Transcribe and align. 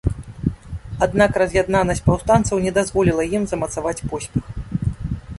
Аднак 1.05 1.31
раз'яднанасць 1.41 2.01
паўстанцаў 2.07 2.61
не 2.65 2.71
дазволіла 2.77 3.23
ім 3.41 3.45
замацаваць 3.51 4.05
поспех. 4.15 4.45